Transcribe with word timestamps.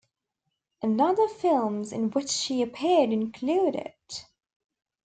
Other 0.83 1.27
films 1.27 1.91
in 1.91 2.09
which 2.09 2.45
he 2.45 2.63
appeared 2.63 3.11
include 3.11 3.75
It! 3.75 4.25